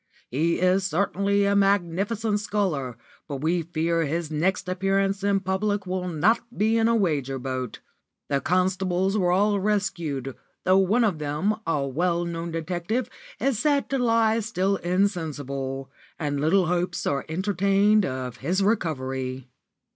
[0.31, 6.07] He is certainly a magnificent sculler, but we fear his next appearance in public will
[6.07, 7.81] not be in a wager boat.
[8.27, 13.89] The constables were all rescued, though one of them, a well known detective, is said
[13.91, 19.51] to lie still insensible, and little hopes are entertained of his recovery."